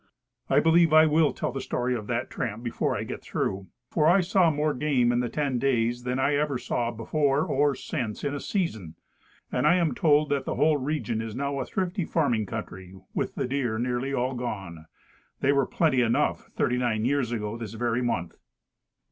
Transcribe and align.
I 0.49 0.59
believe 0.59 0.91
I 0.93 1.05
will 1.05 1.31
tell 1.31 1.51
the 1.51 1.61
story 1.61 1.93
of 1.93 2.07
that 2.07 2.31
tramp 2.31 2.63
before 2.63 2.97
I 2.97 3.03
get 3.03 3.21
through. 3.21 3.67
For 3.91 4.07
I 4.07 4.19
saw 4.21 4.49
more 4.49 4.73
game 4.73 5.11
in 5.11 5.19
the 5.19 5.29
ten 5.29 5.59
days 5.59 6.05
than 6.05 6.17
I 6.17 6.33
ever 6.33 6.57
saw 6.57 6.89
before 6.89 7.43
or 7.43 7.75
since 7.75 8.23
in 8.23 8.33
a 8.33 8.39
season; 8.39 8.95
and 9.51 9.67
I 9.67 9.75
am 9.75 9.93
told 9.93 10.29
that 10.29 10.45
the 10.45 10.55
whole 10.55 10.77
region 10.77 11.21
is 11.21 11.35
now 11.35 11.59
a 11.59 11.65
thrifty 11.67 12.03
farming 12.05 12.47
country, 12.47 12.95
with 13.13 13.35
the 13.35 13.47
deer 13.47 13.77
nearly 13.77 14.11
all 14.11 14.33
gone. 14.33 14.87
They 15.41 15.51
were 15.51 15.67
plenty 15.67 16.01
enough 16.01 16.47
thirty 16.55 16.79
nine 16.79 17.05
years 17.05 17.31
ago 17.31 17.55
this 17.55 17.75
very 17.75 18.01
month. 18.01 18.37